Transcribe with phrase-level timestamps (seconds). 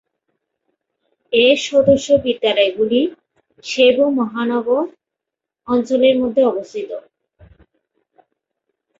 [1.33, 3.01] এর সদস্য বিদ্যালয়গুলি
[3.63, 4.83] সেবু মহানগর
[5.67, 6.89] অঞ্চলের মধ্যে অবস্থিত।